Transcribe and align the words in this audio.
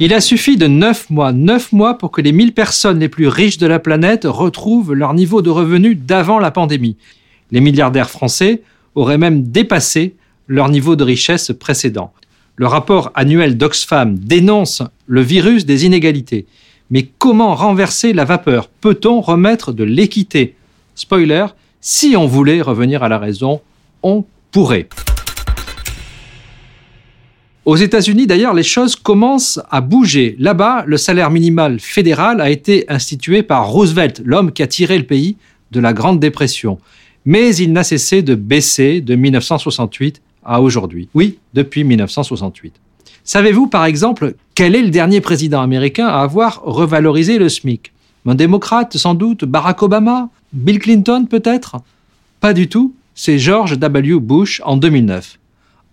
Il 0.00 0.12
a 0.12 0.20
suffi 0.20 0.56
de 0.56 0.66
9 0.66 1.08
mois, 1.10 1.32
9 1.32 1.72
mois 1.72 1.96
pour 1.96 2.10
que 2.10 2.20
les 2.20 2.32
1000 2.32 2.52
personnes 2.52 2.98
les 2.98 3.08
plus 3.08 3.28
riches 3.28 3.58
de 3.58 3.66
la 3.66 3.78
planète 3.78 4.24
retrouvent 4.24 4.92
leur 4.92 5.14
niveau 5.14 5.40
de 5.40 5.50
revenu 5.50 5.94
d'avant 5.94 6.38
la 6.38 6.50
pandémie. 6.50 6.96
Les 7.52 7.60
milliardaires 7.60 8.10
français 8.10 8.62
auraient 8.94 9.18
même 9.18 9.44
dépassé 9.44 10.14
leur 10.46 10.68
niveau 10.68 10.94
de 10.96 11.04
richesse 11.04 11.52
précédent. 11.58 12.12
Le 12.56 12.66
rapport 12.66 13.12
annuel 13.14 13.56
d'Oxfam 13.56 14.18
dénonce 14.18 14.82
le 15.06 15.22
virus 15.22 15.64
des 15.64 15.86
inégalités. 15.86 16.46
Mais 16.90 17.08
comment 17.18 17.54
renverser 17.54 18.12
la 18.12 18.24
vapeur? 18.24 18.68
Peut-on 18.68 19.20
remettre 19.20 19.72
de 19.72 19.84
l'équité? 19.84 20.54
Spoiler, 20.94 21.46
si 21.80 22.14
on 22.16 22.26
voulait 22.26 22.60
revenir 22.60 23.02
à 23.02 23.08
la 23.08 23.18
raison, 23.18 23.60
on 24.02 24.24
pourrait. 24.52 24.88
Aux 27.64 27.76
États-Unis, 27.76 28.26
d'ailleurs, 28.26 28.52
les 28.52 28.62
choses 28.62 28.94
commencent 28.94 29.58
à 29.70 29.80
bouger. 29.80 30.36
Là-bas, 30.38 30.84
le 30.86 30.98
salaire 30.98 31.30
minimal 31.30 31.80
fédéral 31.80 32.42
a 32.42 32.50
été 32.50 32.84
institué 32.90 33.42
par 33.42 33.68
Roosevelt, 33.68 34.20
l'homme 34.22 34.52
qui 34.52 34.62
a 34.62 34.66
tiré 34.66 34.98
le 34.98 35.04
pays 35.04 35.36
de 35.70 35.80
la 35.80 35.94
Grande 35.94 36.20
Dépression. 36.20 36.78
Mais 37.24 37.56
il 37.56 37.72
n'a 37.72 37.82
cessé 37.82 38.20
de 38.20 38.34
baisser 38.34 39.00
de 39.00 39.14
1968 39.14 40.20
à 40.44 40.60
aujourd'hui. 40.60 41.08
Oui, 41.14 41.38
depuis 41.54 41.84
1968. 41.84 42.74
Savez-vous, 43.24 43.66
par 43.66 43.86
exemple, 43.86 44.34
quel 44.54 44.76
est 44.76 44.82
le 44.82 44.90
dernier 44.90 45.22
président 45.22 45.62
américain 45.62 46.06
à 46.06 46.20
avoir 46.20 46.60
revalorisé 46.64 47.38
le 47.38 47.48
SMIC? 47.48 47.92
Un 48.26 48.34
démocrate, 48.34 48.98
sans 48.98 49.14
doute? 49.14 49.46
Barack 49.46 49.82
Obama? 49.82 50.28
Bill 50.52 50.78
Clinton, 50.78 51.24
peut-être? 51.24 51.76
Pas 52.40 52.52
du 52.52 52.68
tout. 52.68 52.94
C'est 53.14 53.38
George 53.38 53.78
W. 53.78 54.20
Bush 54.20 54.60
en 54.66 54.76
2009. 54.76 55.38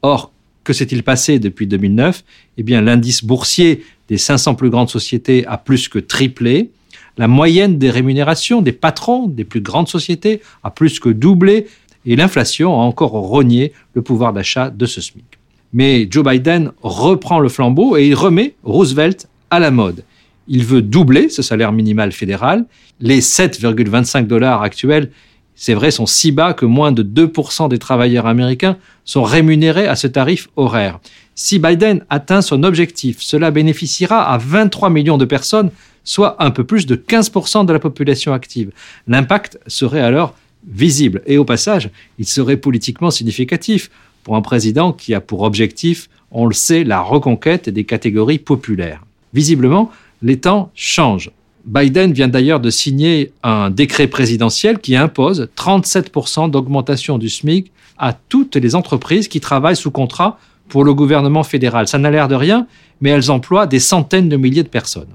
Or, 0.02 0.32
que 0.64 0.74
s'est-il 0.74 1.04
passé 1.04 1.40
depuis 1.40 1.68
2009 1.68 2.24
Eh 2.58 2.64
bien, 2.64 2.82
l'indice 2.82 3.24
boursier 3.24 3.84
des 4.08 4.18
500 4.18 4.56
plus 4.56 4.70
grandes 4.70 4.90
sociétés 4.90 5.46
a 5.48 5.58
plus 5.58 5.88
que 5.88 6.00
triplé. 6.00 6.72
La 7.18 7.28
moyenne 7.28 7.78
des 7.78 7.90
rémunérations 7.90 8.62
des 8.62 8.72
patrons 8.72 9.28
des 9.28 9.44
plus 9.44 9.62
grandes 9.62 9.88
sociétés 9.88 10.42
a 10.64 10.72
plus 10.72 11.00
que 11.00 11.10
doublé 11.10 11.68
et 12.06 12.16
l'inflation 12.16 12.74
a 12.74 12.84
encore 12.84 13.12
rogné 13.12 13.74
le 13.94 14.02
pouvoir 14.02 14.34
d'achat 14.34 14.70
de 14.70 14.86
ce 14.86 15.02
SMIC. 15.02 15.26
Mais 15.74 16.08
Joe 16.10 16.26
Biden 16.26 16.72
reprend 16.82 17.40
le 17.40 17.50
flambeau 17.50 17.96
et 17.98 18.08
il 18.08 18.16
remet 18.16 18.56
Roosevelt 18.64 19.28
à 19.50 19.60
la 19.60 19.72
mode. 19.72 20.04
Il 20.48 20.66
veut 20.66 20.82
doubler 20.82 21.30
ce 21.30 21.42
salaire 21.42 21.72
minimal 21.72 22.12
fédéral. 22.12 22.66
Les 23.00 23.22
7,25 23.22 24.28
dollars 24.28 24.64
actuels 24.64 25.12
c'est 25.56 25.74
vrai, 25.74 25.92
sont 25.92 26.06
si 26.06 26.32
bas 26.32 26.54
que 26.54 26.66
moins 26.66 26.92
de 26.92 27.04
2% 27.04 27.70
des 27.70 27.78
travailleurs 27.78 28.26
américains 28.26 28.78
sont 29.06 29.24
rémunérés 29.24 29.88
à 29.88 29.96
ce 29.96 30.08
tarif 30.08 30.50
horaire. 30.56 31.00
Si 31.36 31.60
Biden 31.60 32.04
atteint 32.10 32.42
son 32.42 32.64
objectif, 32.64 33.18
cela 33.22 33.52
bénéficiera 33.52 34.32
à 34.32 34.38
23 34.38 34.90
millions 34.90 35.18
de 35.18 35.26
personnes, 35.26 35.72
soit 36.04 36.36
un 36.44 36.52
peu 36.52 36.64
plus 36.64 36.86
de 36.86 36.96
15% 36.96 37.66
de 37.66 37.74
la 37.74 37.80
population 37.80 38.34
active. 38.34 38.72
L'impact 39.08 39.60
serait 39.68 40.02
alors 40.02 40.36
visible 40.68 41.22
et 41.26 41.38
au 41.38 41.46
passage, 41.46 41.90
il 42.20 42.28
serait 42.28 42.58
politiquement 42.58 43.12
significatif 43.12 43.90
pour 44.24 44.36
un 44.36 44.42
président 44.42 44.94
qui 44.94 45.14
a 45.14 45.22
pour 45.22 45.42
objectif, 45.42 46.10
on 46.32 46.46
le 46.46 46.54
sait, 46.54 46.84
la 46.84 47.02
reconquête 47.02 47.70
des 47.70 47.84
catégories 47.84 48.40
populaires. 48.40 49.04
Visiblement, 49.34 49.92
les 50.22 50.40
temps 50.40 50.72
changent. 50.76 51.32
Biden 51.66 52.14
vient 52.14 52.28
d'ailleurs 52.28 52.60
de 52.60 52.70
signer 52.70 53.34
un 53.44 53.70
décret 53.70 54.08
présidentiel 54.08 54.80
qui 54.80 54.96
impose 54.96 55.50
37% 55.56 56.50
d'augmentation 56.50 57.18
du 57.18 57.30
SMIC 57.30 57.72
à 57.98 58.14
toutes 58.14 58.56
les 58.56 58.76
entreprises 58.76 59.28
qui 59.28 59.40
travaillent 59.40 59.76
sous 59.76 59.92
contrat 59.92 60.40
pour 60.70 60.84
le 60.84 60.94
gouvernement 60.94 61.44
fédéral. 61.44 61.88
Ça 61.88 61.98
n'a 61.98 62.10
l'air 62.10 62.28
de 62.28 62.36
rien, 62.36 62.68
mais 63.00 63.10
elles 63.10 63.30
emploient 63.30 63.68
des 63.68 63.80
centaines 63.80 64.30
de 64.30 64.38
milliers 64.38 64.64
de 64.64 64.70
personnes. 64.70 65.10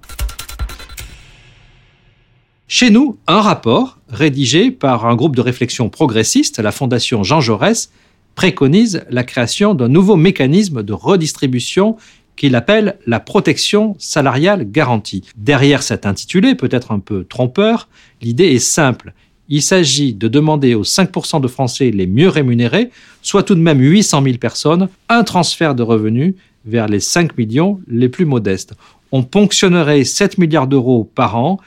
Chez 2.69 2.91
nous, 2.91 3.17
un 3.27 3.41
rapport 3.41 3.99
rédigé 4.09 4.71
par 4.71 5.06
un 5.06 5.15
groupe 5.15 5.37
de 5.37 5.41
réflexion 5.41 5.89
progressiste, 5.89 6.59
la 6.59 6.73
Fondation 6.73 7.23
Jean 7.23 7.41
Jaurès, 7.41 7.91
préconise 8.35 9.05
la 9.09 9.25
création 9.25 9.75
d'un 9.75 9.89
nouveau 9.89 10.17
mécanisme 10.17 10.83
de 10.83 10.93
redistribution 10.93 11.97
qu'il 12.37 12.55
appelle 12.55 12.99
la 13.07 13.21
protection 13.21 13.97
salariale 13.99 14.71
garantie. 14.71 15.25
Derrière 15.37 15.83
cet 15.83 16.07
intitulé, 16.07 16.55
peut-être 16.55 16.93
un 16.93 16.99
peu 16.99 17.25
trompeur, 17.25 17.89
l'idée 18.23 18.53
est 18.55 18.59
simple. 18.59 19.13
Il 19.49 19.63
s'agit 19.63 20.13
de 20.13 20.29
demander 20.29 20.75
aux 20.75 20.83
5% 20.83 21.41
de 21.41 21.49
Français 21.49 21.91
les 21.91 22.07
mieux 22.07 22.29
rémunérés, 22.29 22.91
soit 23.23 23.43
tout 23.43 23.55
de 23.55 23.61
même 23.61 23.81
800 23.81 24.23
000 24.23 24.39
personnes, 24.39 24.89
un 25.09 25.25
transfert 25.25 25.75
de 25.75 25.83
revenus 25.83 26.35
vers 26.65 26.89
les 26.89 27.01
5 27.01 27.39
millions 27.39 27.81
les 27.87 28.09
plus 28.09 28.25
modestes. 28.25 28.75
On 29.13 29.23
ponctionnerait 29.23 30.05
7 30.05 30.39
milliards 30.39 30.67
d'euros 30.67 31.09
par 31.15 31.37
an 31.37 31.61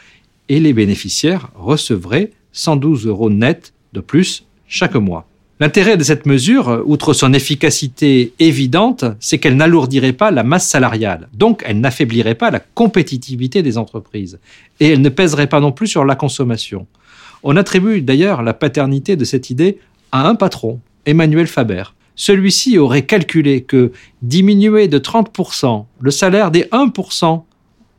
et 0.50 0.59
les 0.59 0.74
bénéficiaires 0.74 1.51
recevraient 1.56 2.31
112 2.51 3.07
euros 3.07 3.30
net 3.30 3.74
de 3.94 4.01
plus 4.01 4.46
chaque 4.68 4.96
mois. 4.96 5.28
L'intérêt 5.61 5.97
de 5.97 6.03
cette 6.03 6.25
mesure, 6.25 6.83
outre 6.85 7.11
son 7.11 7.33
efficacité 7.33 8.31
évidente, 8.39 9.03
c'est 9.19 9.39
qu'elle 9.39 9.57
n'alourdirait 9.57 10.13
pas 10.13 10.31
la 10.31 10.43
masse 10.43 10.65
salariale. 10.65 11.27
Donc, 11.33 11.63
elle 11.65 11.81
n'affaiblirait 11.81 12.35
pas 12.35 12.49
la 12.49 12.61
compétitivité 12.61 13.61
des 13.61 13.77
entreprises. 13.77 14.39
Et 14.79 14.87
elle 14.87 15.01
ne 15.01 15.09
pèserait 15.09 15.47
pas 15.47 15.59
non 15.59 15.73
plus 15.73 15.87
sur 15.87 16.05
la 16.05 16.15
consommation. 16.15 16.87
On 17.43 17.57
attribue 17.57 18.01
d'ailleurs 18.01 18.41
la 18.41 18.53
paternité 18.53 19.17
de 19.17 19.25
cette 19.25 19.49
idée 19.49 19.79
à 20.13 20.29
un 20.29 20.35
patron, 20.35 20.79
Emmanuel 21.05 21.47
Faber. 21.47 21.83
Celui-ci 22.15 22.77
aurait 22.77 23.05
calculé 23.05 23.61
que 23.61 23.91
diminuer 24.21 24.87
de 24.87 24.97
30% 24.97 25.85
le 25.99 26.11
salaire 26.11 26.51
des 26.51 26.63
1% 26.71 27.43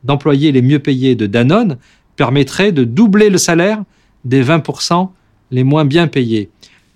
d'employés 0.03 0.51
les 0.51 0.63
mieux 0.63 0.79
payés 0.79 1.13
de 1.13 1.27
Danone 1.27 1.77
permettrait 2.15 2.71
de 2.71 2.83
doubler 2.83 3.29
le 3.29 3.37
salaire 3.37 3.83
des 4.25 4.43
20% 4.43 5.09
les 5.51 5.63
moins 5.63 5.85
bien 5.85 6.07
payés. 6.07 6.49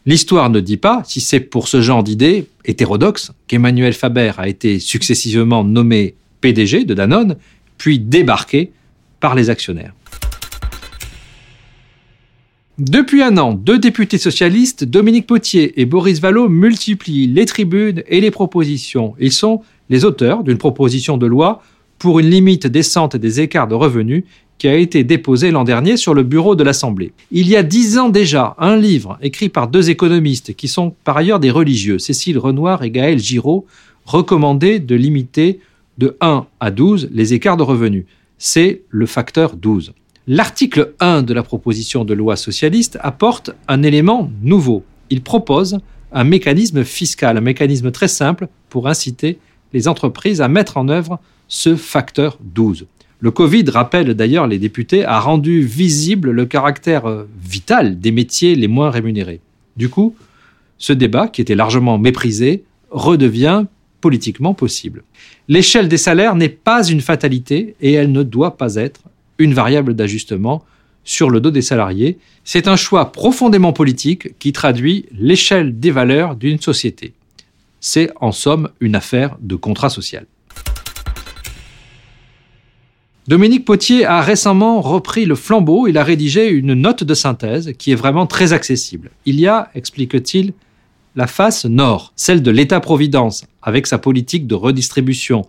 L'histoire 0.08 0.52
ne 0.52 0.60
dit 0.60 0.78
pas 0.78 1.02
si 1.04 1.20
c'est 1.20 1.40
pour 1.40 1.68
ce 1.68 1.82
genre 1.82 2.04
d'idée 2.04 2.46
hétérodoxe 2.64 3.32
qu'Emmanuel 3.48 3.94
Faber 3.94 4.34
a 4.38 4.48
été 4.48 4.78
successivement 4.78 5.64
nommé 5.64 6.14
PDG 6.42 6.86
de 6.86 6.94
Danone, 6.94 7.38
puis 7.80 7.98
débarqué 7.98 8.72
par 9.20 9.34
les 9.34 9.50
actionnaires. 9.50 9.94
Depuis 12.78 13.24
un 13.24 13.38
an, 13.38 13.54
deux 13.54 13.80
députés 13.80 14.18
socialistes, 14.18 14.84
Dominique 14.84 15.26
Potier 15.26 15.80
et 15.82 15.86
Boris 15.86 16.20
Vallot, 16.20 16.50
multiplient 16.50 17.28
les 17.28 17.46
tribunes 17.46 18.04
et 18.08 18.22
les 18.22 18.32
propositions. 18.32 19.16
Ils 19.20 19.32
sont 19.32 19.62
les 19.90 20.06
auteurs 20.06 20.44
d'une 20.44 20.58
proposition 20.58 21.18
de 21.18 21.26
loi 21.26 21.64
pour 21.98 22.20
une 22.20 22.30
limite 22.30 22.68
décente 22.68 23.16
des 23.16 23.40
écarts 23.40 23.68
de 23.68 23.76
revenus 23.76 24.26
qui 24.58 24.68
a 24.68 24.76
été 24.76 25.04
déposé 25.04 25.52
l'an 25.52 25.64
dernier 25.64 25.98
sur 25.98 26.14
le 26.14 26.24
bureau 26.24 26.56
de 26.56 26.64
l'Assemblée. 26.64 27.12
Il 27.32 27.48
y 27.48 27.56
a 27.56 27.64
dix 27.64 27.98
ans 27.98 28.10
déjà, 28.10 28.56
un 28.58 28.78
livre 28.78 29.18
écrit 29.22 29.50
par 29.50 29.68
deux 29.68 29.90
économistes 29.90 30.56
qui 30.56 30.68
sont 30.68 30.94
par 31.04 31.18
ailleurs 31.18 31.40
des 31.40 31.52
religieux, 31.52 32.00
Cécile 32.00 32.40
Renoir 32.40 32.84
et 32.84 32.92
Gaël 32.92 33.20
Giraud, 33.20 33.66
recommandait 34.06 34.80
de 34.80 34.96
limiter 34.96 35.60
de 35.98 36.16
1 36.22 36.46
à 36.60 36.72
12 36.72 37.10
les 37.12 37.34
écarts 37.34 37.58
de 37.58 37.64
revenus. 37.64 38.06
C'est 38.38 38.84
le 38.90 39.06
facteur 39.06 39.56
12. 39.56 39.94
L'article 40.28 40.94
1 41.00 41.24
de 41.24 41.34
la 41.34 41.44
proposition 41.44 42.04
de 42.06 42.14
loi 42.14 42.36
socialiste 42.36 42.98
apporte 43.02 43.52
un 43.68 43.84
élément 43.84 44.32
nouveau. 44.42 44.84
Il 45.10 45.22
propose 45.22 45.80
un 46.12 46.24
mécanisme 46.24 46.84
fiscal, 46.84 47.38
un 47.38 47.42
mécanisme 47.42 47.92
très 47.92 48.08
simple 48.08 48.48
pour 48.70 48.88
inciter 48.88 49.38
les 49.74 49.88
entreprises 49.88 50.42
à 50.42 50.48
mettre 50.48 50.78
en 50.78 50.88
œuvre 50.88 51.20
ce 51.48 51.76
facteur 51.76 52.40
12. 52.42 52.88
Le 53.20 53.32
Covid, 53.32 53.66
rappelle 53.70 54.14
d'ailleurs 54.14 54.48
les 54.48 54.60
députés, 54.60 55.06
a 55.06 55.20
rendu 55.20 55.62
visible 55.62 56.32
le 56.32 56.46
caractère 56.46 57.06
euh, 57.06 57.28
vital 57.42 58.00
des 58.00 58.12
métiers 58.12 58.56
les 58.56 58.68
moins 58.68 58.90
rémunérés. 58.90 59.40
Du 59.78 59.90
coup, 59.90 60.16
ce 60.78 60.94
débat, 60.94 61.28
qui 61.28 61.42
était 61.42 61.56
largement 61.56 61.98
méprisé, 61.98 62.64
redevient 62.92 63.66
politiquement 64.02 64.54
possible. 64.54 65.04
L'échelle 65.48 65.88
des 65.88 65.98
salaires 65.98 66.36
n'est 66.36 66.50
pas 66.50 66.88
une 66.88 67.02
fatalité 67.02 67.76
et 67.82 67.94
elle 67.94 68.12
ne 68.12 68.24
doit 68.24 68.58
pas 68.58 68.76
être 68.76 69.02
une 69.40 69.54
variable 69.54 69.96
d'ajustement 69.96 70.64
sur 71.04 71.30
le 71.30 71.40
dos 71.40 71.52
des 71.52 71.62
salariés. 71.62 72.18
C'est 72.44 72.68
un 72.68 72.76
choix 72.76 73.12
profondément 73.12 73.74
politique 73.74 74.38
qui 74.40 74.52
traduit 74.52 75.06
l'échelle 75.12 75.80
des 75.80 75.92
valeurs 75.92 76.36
d'une 76.36 76.60
société. 76.60 77.14
C'est 77.80 78.12
en 78.20 78.32
somme 78.32 78.70
une 78.80 78.96
affaire 78.96 79.38
de 79.42 79.56
contrat 79.56 79.90
social. 79.90 80.26
Dominique 83.28 83.66
Potier 83.66 84.06
a 84.06 84.22
récemment 84.22 84.82
repris 84.82 85.26
le 85.26 85.34
flambeau, 85.34 85.88
il 85.88 85.98
a 85.98 86.04
rédigé 86.04 86.48
une 86.48 86.76
note 86.76 87.04
de 87.04 87.14
synthèse 87.16 87.74
qui 87.80 87.92
est 87.92 87.96
vraiment 87.96 88.28
très 88.28 88.54
accessible. 88.54 89.10
Il 89.26 89.40
y 89.40 89.48
a, 89.48 89.72
explique-t-il, 89.74 90.54
la 91.16 91.26
face 91.26 91.66
nord, 91.66 92.14
celle 92.16 92.44
de 92.44 92.52
l'État-providence, 92.52 93.46
avec 93.64 93.88
sa 93.88 93.98
politique 93.98 94.46
de 94.46 94.54
redistribution, 94.54 95.48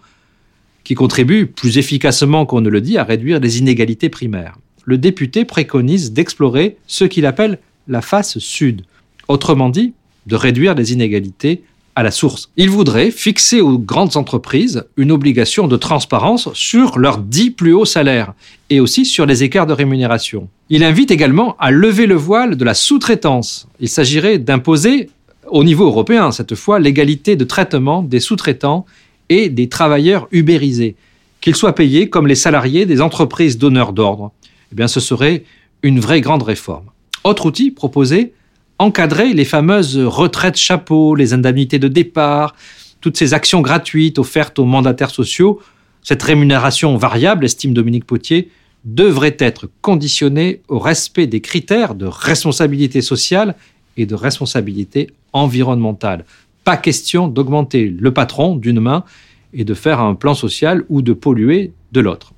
qui 0.84 0.94
contribue 0.94 1.49
plus 1.49 1.76
efficacement 1.76 2.46
qu'on 2.46 2.62
ne 2.62 2.70
le 2.70 2.81
dit 2.81 2.96
à 2.96 3.05
réduire 3.05 3.40
les 3.40 3.58
inégalités 3.58 4.08
primaires. 4.08 4.56
Le 4.87 4.96
député 4.96 5.44
préconise 5.44 6.12
d'explorer 6.12 6.79
ce 6.87 7.05
qu'il 7.05 7.26
appelle 7.26 7.58
la 7.88 8.00
face 8.00 8.38
sud, 8.38 8.87
autrement 9.29 9.69
dit, 9.69 9.93
de 10.26 10.37
réduire 10.37 10.75
les 10.75 10.94
inégalités 10.94 11.62
à 11.96 12.02
la 12.02 12.10
source. 12.10 12.50
Il 12.56 12.69
voudrait 12.69 13.10
fixer 13.10 13.62
aux 13.62 13.78
grandes 13.78 14.16
entreprises 14.16 14.84
une 14.98 15.10
obligation 15.10 15.66
de 15.66 15.76
transparence 15.76 16.52
sur 16.52 16.98
leurs 16.98 17.19
dix 17.19 17.50
plus 17.50 17.72
hauts 17.72 17.87
salaires 17.87 18.34
et 18.69 18.81
aussi 18.81 19.06
sur 19.06 19.25
les 19.25 19.43
écarts 19.43 19.66
de 19.66 19.72
rémunération. 19.72 20.48
Il 20.69 20.84
invite 20.84 21.10
également 21.10 21.56
à 21.58 21.70
lever 21.70 22.06
le 22.06 22.14
voile 22.14 22.56
de 22.56 22.64
la 22.64 22.75
sous-traitance. 22.75 23.66
Il 23.81 23.88
s'agirait 23.88 24.38
d'imposer 24.38 25.08
au 25.48 25.64
niveau 25.64 25.87
européen, 25.87 26.32
cette 26.32 26.54
fois, 26.54 26.78
l'égalité 26.78 27.34
de 27.34 27.44
traitement 27.44 28.02
des 28.02 28.20
sous-traitants 28.20 28.84
et 29.28 29.48
des 29.48 29.69
travailleurs 29.69 30.28
ubérisés, 30.32 30.96
qu'ils 31.40 31.56
soient 31.56 31.75
payés 31.75 32.10
comme 32.10 32.26
les 32.26 32.34
salariés 32.34 32.84
des 32.84 33.00
entreprises 33.00 33.56
donneurs 33.56 33.93
d'ordre. 33.93 34.32
Eh 34.72 34.75
bien, 34.75 34.88
ce 34.88 35.00
serait 35.00 35.44
une 35.82 36.00
vraie 36.00 36.20
grande 36.20 36.43
réforme. 36.43 36.87
Autre 37.25 37.46
outil 37.46 37.70
proposé, 37.70 38.32
encadrer 38.78 39.32
les 39.32 39.44
fameuses 39.44 39.99
retraites 39.99 40.56
chapeaux, 40.56 41.14
les 41.14 41.32
indemnités 41.32 41.78
de 41.78 41.88
départ, 41.88 42.55
toutes 43.00 43.17
ces 43.17 43.34
actions 43.34 43.61
gratuites 43.61 44.19
offertes 44.19 44.58
aux 44.58 44.64
mandataires 44.64 45.11
sociaux, 45.11 45.61
cette 46.02 46.23
rémunération 46.23 46.96
variable, 46.96 47.44
estime 47.44 47.75
Dominique 47.75 48.05
Potier, 48.05 48.50
devrait 48.84 49.37
être 49.40 49.69
conditionnée 49.81 50.62
au 50.69 50.78
respect 50.78 51.26
des 51.26 51.40
critères 51.40 51.94
de 51.94 52.06
responsabilité 52.06 53.00
sociale 53.02 53.56
et 53.96 54.06
de 54.06 54.14
responsabilité 54.14 55.11
environnementale. 55.32 56.25
Pas 56.64 56.76
question 56.76 57.29
d'augmenter 57.29 57.88
le 57.88 58.12
patron 58.12 58.56
d'une 58.56 58.81
main 58.81 59.05
et 59.52 59.64
de 59.64 59.75
faire 59.75 60.00
un 60.00 60.14
plan 60.14 60.34
social 60.34 60.84
ou 60.88 61.02
de 61.02 61.12
polluer 61.12 61.72
de 61.93 62.00
l'autre. 62.00 62.32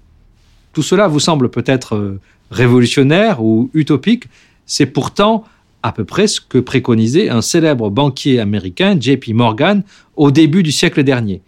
Tout 0.73 0.82
cela 0.82 1.08
vous 1.08 1.20
semble 1.20 1.50
peut-être 1.50 1.96
euh, 1.96 2.20
révolutionnaire 2.50 3.43
ou 3.43 3.70
utopique, 3.75 4.25
c'est 4.64 4.87
pourtant 4.87 5.44
à 5.82 5.92
peu 5.92 6.04
près 6.04 6.26
ce 6.26 6.40
que 6.40 6.58
préconisait 6.58 7.28
un 7.28 7.42
célèbre 7.42 7.90
banquier 7.90 8.40
américain, 8.40 8.98
JP 8.98 9.28
Morgan, 9.28 9.82
au 10.16 10.30
début 10.30 10.62
du 10.62 10.72
siècle 10.72 11.02
dernier. 11.02 11.40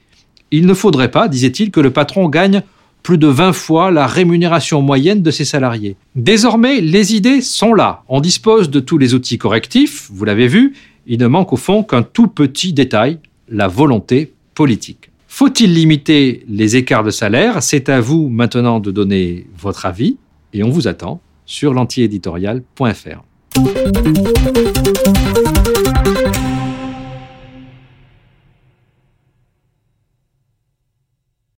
Il 0.50 0.66
ne 0.66 0.74
faudrait 0.74 1.10
pas, 1.10 1.28
disait-il, 1.28 1.70
que 1.70 1.80
le 1.80 1.90
patron 1.90 2.28
gagne 2.28 2.62
plus 3.02 3.18
de 3.18 3.26
20 3.26 3.52
fois 3.52 3.90
la 3.90 4.06
rémunération 4.06 4.82
moyenne 4.82 5.22
de 5.22 5.30
ses 5.30 5.44
salariés. 5.44 5.96
Désormais, 6.16 6.80
les 6.80 7.14
idées 7.14 7.40
sont 7.40 7.72
là. 7.72 8.02
On 8.08 8.20
dispose 8.20 8.70
de 8.70 8.80
tous 8.80 8.98
les 8.98 9.14
outils 9.14 9.38
correctifs, 9.38 10.08
vous 10.12 10.24
l'avez 10.24 10.48
vu, 10.48 10.74
il 11.06 11.18
ne 11.18 11.26
manque 11.26 11.52
au 11.52 11.56
fond 11.56 11.82
qu'un 11.82 12.02
tout 12.02 12.28
petit 12.28 12.72
détail, 12.72 13.18
la 13.48 13.68
volonté 13.68 14.32
politique. 14.54 15.10
Faut-il 15.28 15.72
limiter 15.72 16.44
les 16.48 16.76
écarts 16.76 17.04
de 17.04 17.10
salaire? 17.10 17.62
C'est 17.62 17.88
à 17.88 18.00
vous 18.00 18.28
maintenant 18.28 18.80
de 18.80 18.90
donner 18.90 19.46
votre 19.56 19.86
avis 19.86 20.16
et 20.52 20.62
on 20.62 20.70
vous 20.70 20.88
attend 20.88 21.20
sur 21.46 21.72
l'antiéditorial.fr. 21.72 23.29
Thank 23.52 23.86
you. 26.44 26.59